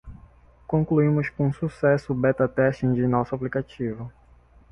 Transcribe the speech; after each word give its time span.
Concluímos 0.65 1.29
com 1.29 1.53
sucesso 1.53 2.11
o 2.11 2.15
beta 2.15 2.47
testing 2.47 2.91
de 2.95 3.05
nosso 3.05 3.35
aplicativo. 3.35 4.11